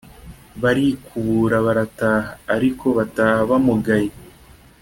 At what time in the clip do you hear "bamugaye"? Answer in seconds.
3.49-4.09